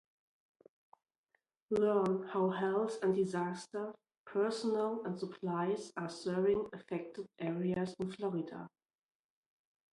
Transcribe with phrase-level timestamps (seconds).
[1.69, 3.93] Learn how health and disaster
[4.25, 8.67] personnel and supplies are serving affected areas in Florida.